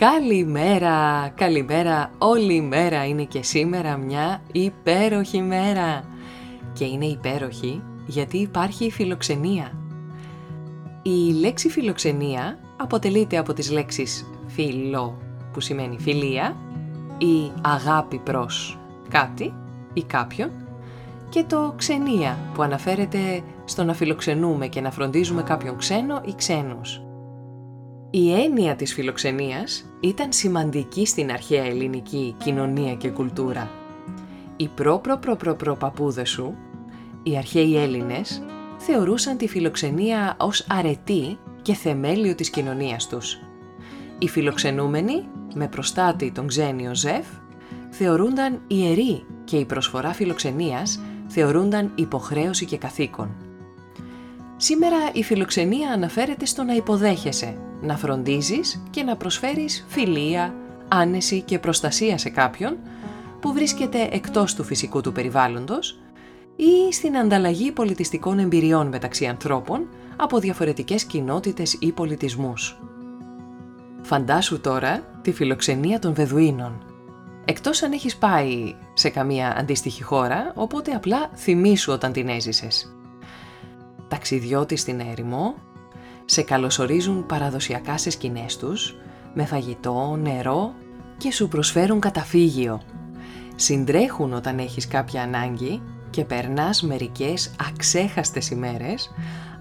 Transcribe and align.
Καλημέρα, 0.00 1.28
καλημέρα, 1.34 2.10
όλη 2.18 2.54
η 2.54 2.60
μέρα 2.60 3.06
είναι 3.06 3.24
και 3.24 3.42
σήμερα 3.42 3.96
μια 3.96 4.42
υπέροχη 4.52 5.42
μέρα. 5.42 6.04
Και 6.72 6.84
είναι 6.84 7.04
υπέροχη 7.04 7.82
γιατί 8.06 8.38
υπάρχει 8.38 8.84
η 8.84 8.90
φιλοξενία. 8.90 9.72
Η 11.02 11.32
λέξη 11.32 11.68
φιλοξενία 11.68 12.58
αποτελείται 12.76 13.36
από 13.36 13.52
τις 13.52 13.70
λέξεις 13.70 14.30
φιλό 14.46 15.18
που 15.52 15.60
σημαίνει 15.60 15.98
φιλία 15.98 16.56
ή 17.18 17.50
αγάπη 17.62 18.18
προς 18.18 18.78
κάτι 19.08 19.54
ή 19.92 20.02
κάποιον 20.02 20.50
και 21.28 21.44
το 21.48 21.74
ξενία 21.76 22.38
που 22.54 22.62
αναφέρεται 22.62 23.42
στο 23.64 23.84
να 23.84 23.94
φιλοξενούμε 23.94 24.66
και 24.66 24.80
να 24.80 24.90
φροντίζουμε 24.90 25.42
κάποιον 25.42 25.76
ξένο 25.76 26.20
ή 26.24 26.34
ξένους. 26.36 27.00
Η 28.12 28.32
έννοια 28.32 28.76
της 28.76 28.94
φιλοξενίας 28.94 29.84
ήταν 30.00 30.32
σημαντική 30.32 31.06
στην 31.06 31.30
αρχαία 31.30 31.64
ελληνική 31.64 32.34
κοινωνία 32.38 32.94
και 32.94 33.10
κουλτούρα. 33.10 33.70
Οι 34.56 34.68
προ 34.68 35.00
προ 35.56 35.76
παππούδες 35.76 36.30
σου, 36.30 36.54
οι 37.22 37.36
αρχαίοι 37.36 37.76
Έλληνες, 37.76 38.42
θεωρούσαν 38.78 39.36
τη 39.36 39.48
φιλοξενία 39.48 40.36
ως 40.38 40.66
αρετή 40.68 41.38
και 41.62 41.74
θεμέλιο 41.74 42.34
της 42.34 42.50
κοινωνίας 42.50 43.06
τους. 43.08 43.38
Οι 44.18 44.28
φιλοξενούμενοι, 44.28 45.28
με 45.54 45.68
προστάτη 45.68 46.32
τον 46.32 46.46
ξένιο 46.46 46.94
Ζεφ, 46.94 47.26
θεωρούνταν 47.90 48.60
ιεροί 48.66 49.24
και 49.44 49.56
η 49.56 49.64
προσφορά 49.64 50.12
φιλοξενίας 50.12 51.00
θεωρούνταν 51.26 51.92
υποχρέωση 51.94 52.64
και 52.64 52.76
καθήκον. 52.76 53.36
Σήμερα 54.56 54.96
η 55.12 55.22
φιλοξενία 55.22 55.90
αναφέρεται 55.90 56.46
στο 56.46 56.62
να 56.62 56.74
υποδέχεσαι, 56.74 57.58
να 57.82 57.96
φροντίζεις 57.96 58.82
και 58.90 59.02
να 59.02 59.16
προσφέρεις 59.16 59.86
φιλία, 59.88 60.54
άνεση 60.88 61.40
και 61.40 61.58
προστασία 61.58 62.18
σε 62.18 62.28
κάποιον 62.28 62.76
που 63.40 63.52
βρίσκεται 63.52 64.08
εκτός 64.12 64.54
του 64.54 64.64
φυσικού 64.64 65.00
του 65.00 65.12
περιβάλλοντος 65.12 65.98
ή 66.56 66.92
στην 66.92 67.16
ανταλλαγή 67.16 67.72
πολιτιστικών 67.72 68.38
εμπειριών 68.38 68.86
μεταξύ 68.86 69.26
ανθρώπων 69.26 69.88
από 70.16 70.38
διαφορετικές 70.38 71.04
κοινότητες 71.04 71.76
ή 71.80 71.92
πολιτισμούς. 71.92 72.80
Φαντάσου 74.02 74.60
τώρα 74.60 75.00
τη 75.22 75.32
φιλοξενία 75.32 75.98
των 75.98 76.14
Βεδουίνων. 76.14 76.84
Εκτός 77.44 77.82
αν 77.82 77.92
έχεις 77.92 78.16
πάει 78.16 78.74
σε 78.94 79.08
καμία 79.08 79.56
αντίστοιχη 79.58 80.02
χώρα, 80.02 80.52
οπότε 80.54 80.92
απλά 80.92 81.30
θυμήσου 81.34 81.92
όταν 81.92 82.12
την 82.12 82.28
έζησες. 82.28 82.94
Ταξιδιώτη 84.08 84.76
στην 84.76 85.00
έρημο, 85.00 85.54
σε 86.30 86.42
καλωσορίζουν 86.42 87.26
παραδοσιακά 87.26 87.98
σε 87.98 88.10
σκηνές 88.10 88.56
τους, 88.56 88.96
με 89.34 89.44
φαγητό, 89.44 90.16
νερό 90.22 90.74
και 91.16 91.32
σου 91.32 91.48
προσφέρουν 91.48 92.00
καταφύγιο. 92.00 92.80
Συντρέχουν 93.54 94.32
όταν 94.32 94.58
έχεις 94.58 94.88
κάποια 94.88 95.22
ανάγκη 95.22 95.82
και 96.10 96.24
περνάς 96.24 96.82
μερικές 96.82 97.54
αξέχαστες 97.68 98.50
ημέρες 98.50 99.10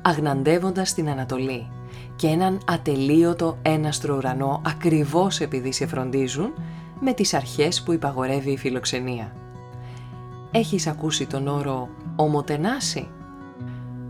αγναντεύοντας 0.02 0.94
την 0.94 1.10
Ανατολή 1.10 1.70
και 2.16 2.28
έναν 2.28 2.60
ατελείωτο 2.66 3.58
έναστρο 3.62 4.16
ουρανό 4.16 4.62
ακριβώς 4.66 5.40
επειδή 5.40 5.72
σε 5.72 5.88
φροντίζουν 5.88 6.54
με 7.00 7.14
τις 7.14 7.34
αρχές 7.34 7.84
που 7.84 7.94
υπαγορεύει 7.94 8.52
η 8.52 8.58
φιλοξενία. 8.58 9.34
Έχεις 10.52 10.88
ακούσει 10.88 11.26
τον 11.26 11.48
όρο 11.48 11.90
«ομοτενάση» 12.16 13.08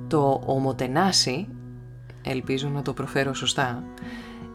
Το 0.08 0.42
ομοτενάσι, 0.46 1.48
ελπίζω 2.24 2.70
να 2.70 2.82
το 2.82 2.94
προφέρω 2.94 3.34
σωστά, 3.34 3.84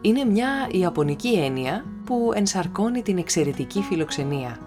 είναι 0.01 0.23
μια 0.25 0.49
ιαπωνική 0.71 1.33
έννοια 1.33 1.85
που 2.05 2.31
ενσαρκώνει 2.35 3.01
την 3.01 3.17
εξαιρετική 3.17 3.81
φιλοξενία. 3.81 4.59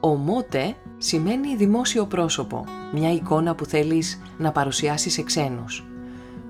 Ομότε 0.00 0.74
σημαίνει 0.98 1.56
δημόσιο 1.56 2.06
πρόσωπο, 2.06 2.64
μια 2.92 3.12
εικόνα 3.12 3.54
που 3.54 3.64
θέλεις 3.64 4.20
να 4.38 4.52
παρουσιάσεις 4.52 5.12
σε 5.12 5.22
ξένους. 5.22 5.86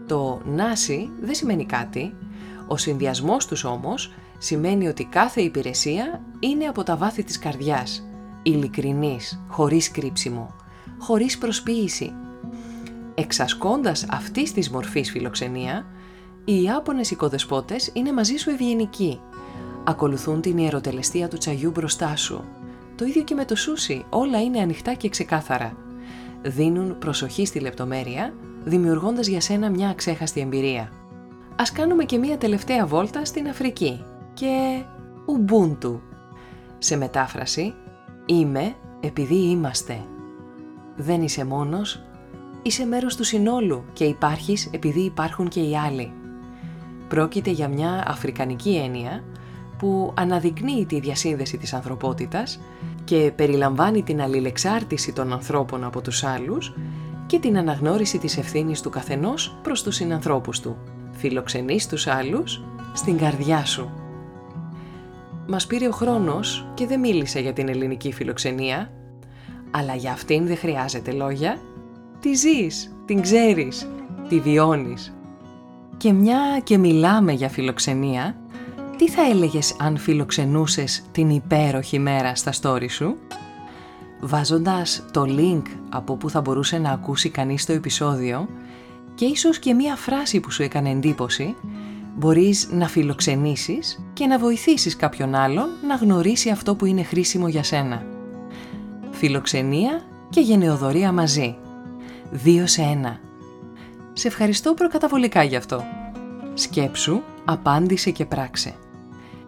Το 0.06 0.40
νάσι 0.44 1.10
δεν 1.20 1.34
σημαίνει 1.34 1.64
κάτι, 1.66 2.14
ο 2.66 2.76
συνδυασμός 2.76 3.46
τους 3.46 3.64
όμως 3.64 4.12
σημαίνει 4.38 4.88
ότι 4.88 5.04
κάθε 5.04 5.40
υπηρεσία 5.40 6.20
είναι 6.38 6.64
από 6.64 6.82
τα 6.82 6.96
βάθη 6.96 7.22
της 7.24 7.38
καρδιάς, 7.38 8.08
ειλικρινής, 8.42 9.44
χωρίς 9.48 9.90
κρύψιμο, 9.90 10.54
χωρίς 10.98 11.38
προσποίηση, 11.38 12.12
Εξασκώντας 13.20 14.06
αυτής 14.10 14.52
της 14.52 14.70
μορφής 14.70 15.10
φιλοξενία, 15.10 15.86
οι 16.44 16.62
Ιάπωνες 16.62 17.10
οικοδεσπότες 17.10 17.90
είναι 17.92 18.12
μαζί 18.12 18.36
σου 18.36 18.50
ευγενικοί. 18.50 19.20
Ακολουθούν 19.84 20.40
την 20.40 20.58
ιεροτελεστία 20.58 21.28
του 21.28 21.36
τσαγιού 21.36 21.70
μπροστά 21.70 22.16
σου. 22.16 22.44
Το 22.96 23.04
ίδιο 23.04 23.22
και 23.22 23.34
με 23.34 23.44
το 23.44 23.56
σούσι, 23.56 24.04
όλα 24.10 24.42
είναι 24.42 24.60
ανοιχτά 24.60 24.94
και 24.94 25.08
ξεκάθαρα. 25.08 25.76
Δίνουν 26.42 26.98
προσοχή 26.98 27.46
στη 27.46 27.60
λεπτομέρεια, 27.60 28.34
δημιουργώντας 28.64 29.26
για 29.26 29.40
σένα 29.40 29.70
μια 29.70 29.88
αξέχαστη 29.88 30.40
εμπειρία. 30.40 30.92
Ας 31.56 31.72
κάνουμε 31.72 32.04
και 32.04 32.18
μια 32.18 32.38
τελευταία 32.38 32.86
βόλτα 32.86 33.24
στην 33.24 33.48
Αφρική 33.48 34.04
και 34.34 34.82
Ουμπούντου. 35.26 36.00
Σε 36.78 36.96
μετάφραση, 36.96 37.74
είμαι 38.26 38.74
επειδή 39.00 39.50
είμαστε. 39.50 40.04
Δεν 40.96 41.22
είσαι 41.22 41.44
μόνος, 41.44 42.02
είσαι 42.62 42.84
μέρος 42.84 43.16
του 43.16 43.24
συνόλου 43.24 43.84
και 43.92 44.04
υπάρχεις 44.04 44.70
επειδή 44.72 45.00
υπάρχουν 45.00 45.48
και 45.48 45.60
οι 45.60 45.76
άλλοι. 45.76 46.12
Πρόκειται 47.08 47.50
για 47.50 47.68
μια 47.68 48.04
αφρικανική 48.06 48.76
έννοια 48.76 49.24
που 49.78 50.12
αναδεικνύει 50.16 50.86
τη 50.86 51.00
διασύνδεση 51.00 51.56
της 51.56 51.72
ανθρωπότητας 51.72 52.60
και 53.04 53.32
περιλαμβάνει 53.36 54.02
την 54.02 54.20
αλληλεξάρτηση 54.20 55.12
των 55.12 55.32
ανθρώπων 55.32 55.84
από 55.84 56.00
τους 56.00 56.24
άλλους 56.24 56.74
και 57.26 57.38
την 57.38 57.58
αναγνώριση 57.58 58.18
της 58.18 58.38
ευθύνης 58.38 58.80
του 58.80 58.90
καθενός 58.90 59.58
προς 59.62 59.82
τους 59.82 59.94
συνανθρώπους 59.94 60.60
του. 60.60 60.76
Φιλοξενείς 61.12 61.88
τους 61.88 62.06
άλλους 62.06 62.64
στην 62.94 63.18
καρδιά 63.18 63.64
σου. 63.64 63.90
Μας 65.46 65.66
πήρε 65.66 65.88
ο 65.88 65.90
χρόνος 65.90 66.70
και 66.74 66.86
δεν 66.86 67.00
μίλησε 67.00 67.40
για 67.40 67.52
την 67.52 67.68
ελληνική 67.68 68.12
φιλοξενία, 68.12 68.90
αλλά 69.70 69.94
για 69.94 70.12
αυτήν 70.12 70.46
δεν 70.46 70.56
χρειάζεται 70.56 71.12
λόγια 71.12 71.58
τη 72.20 72.34
ζεις, 72.34 72.96
την 73.04 73.20
ξέρεις, 73.20 73.88
τη 74.28 74.40
βιώνεις. 74.40 75.14
Και 75.96 76.12
μια 76.12 76.60
και 76.64 76.78
μιλάμε 76.78 77.32
για 77.32 77.48
φιλοξενία, 77.48 78.36
τι 78.96 79.08
θα 79.08 79.22
έλεγες 79.22 79.76
αν 79.78 79.96
φιλοξενούσες 79.96 81.04
την 81.12 81.30
υπέροχη 81.30 81.98
μέρα 81.98 82.34
στα 82.34 82.52
story 82.62 82.90
σου; 82.90 83.16
Βάζοντας 84.20 85.04
το 85.12 85.24
link 85.28 85.62
από 85.88 86.16
που 86.16 86.30
θα 86.30 86.40
μπορούσε 86.40 86.78
να 86.78 86.90
ακούσει 86.90 87.28
κανείς 87.28 87.66
το 87.66 87.72
επεισόδιο 87.72 88.48
και 89.14 89.24
ίσως 89.24 89.58
και 89.58 89.74
μία 89.74 89.96
φράση 89.96 90.40
που 90.40 90.50
σου 90.50 90.62
έκανε 90.62 90.90
εντύπωση, 90.90 91.54
μπορείς 92.16 92.68
να 92.72 92.88
φιλοξενήσεις 92.88 94.04
και 94.12 94.26
να 94.26 94.38
βοηθήσεις 94.38 94.96
κάποιον 94.96 95.34
άλλον 95.34 95.68
να 95.88 95.94
γνωρίσει 95.94 96.50
αυτό 96.50 96.74
που 96.74 96.84
είναι 96.84 97.02
χρήσιμο 97.02 97.48
για 97.48 97.62
σένα. 97.62 98.02
Φιλοξενία 99.10 100.02
και 100.28 100.40
γενεοδορία 100.40 101.12
μαζί 101.12 101.56
δύο 102.30 102.66
σε 102.66 102.82
ένα. 102.82 103.20
Σε 104.12 104.28
ευχαριστώ 104.28 104.74
προκαταβολικά 104.74 105.42
γι' 105.42 105.56
αυτό. 105.56 105.84
Σκέψου, 106.54 107.20
απάντησε 107.44 108.10
και 108.10 108.24
πράξε. 108.24 108.74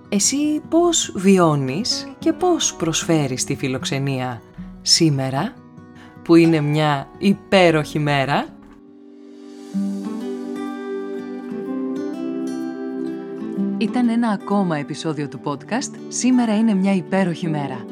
Εσύ 0.08 0.60
πώς 0.68 1.12
βιώνεις 1.16 2.08
και 2.18 2.32
πώς 2.32 2.74
προσφέρεις 2.74 3.44
τη 3.44 3.56
φιλοξενία 3.56 4.42
σήμερα, 4.82 5.54
που 6.22 6.34
είναι 6.34 6.60
μια 6.60 7.08
υπέροχη 7.18 7.98
μέρα; 7.98 8.46
Ήταν 13.80 14.08
ένα 14.08 14.28
ακόμα 14.28 14.76
επεισόδιο 14.76 15.28
του 15.28 15.40
podcast 15.44 15.94
«Σήμερα 16.08 16.56
είναι 16.56 16.74
μια 16.74 16.94
υπέροχη 16.94 17.48
μέρα». 17.48 17.84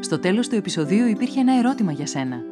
Στο 0.00 0.18
τέλος 0.18 0.48
του 0.48 0.54
επεισοδίου 0.54 1.06
υπήρχε 1.06 1.40
ένα 1.40 1.58
ερώτημα 1.58 1.92
για 1.92 2.06
σένα. 2.06 2.51